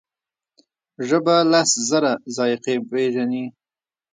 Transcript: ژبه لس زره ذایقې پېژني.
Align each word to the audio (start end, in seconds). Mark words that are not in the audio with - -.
ژبه 1.07 1.35
لس 1.51 1.69
زره 1.89 2.11
ذایقې 2.35 2.75
پېژني. 2.89 3.45